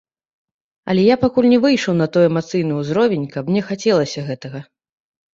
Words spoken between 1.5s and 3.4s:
не выйшаў на той эмацыйны ўзровень,